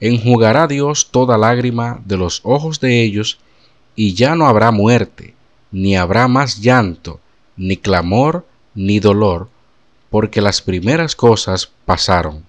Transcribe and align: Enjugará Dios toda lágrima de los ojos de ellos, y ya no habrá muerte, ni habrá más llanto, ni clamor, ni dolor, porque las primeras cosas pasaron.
Enjugará 0.00 0.66
Dios 0.66 1.10
toda 1.10 1.36
lágrima 1.36 2.00
de 2.04 2.16
los 2.16 2.40
ojos 2.42 2.80
de 2.80 3.02
ellos, 3.02 3.38
y 3.94 4.14
ya 4.14 4.34
no 4.34 4.46
habrá 4.46 4.70
muerte, 4.70 5.34
ni 5.70 5.96
habrá 5.96 6.26
más 6.26 6.60
llanto, 6.60 7.20
ni 7.56 7.76
clamor, 7.76 8.46
ni 8.74 8.98
dolor, 8.98 9.48
porque 10.08 10.40
las 10.40 10.62
primeras 10.62 11.14
cosas 11.14 11.70
pasaron. 11.84 12.44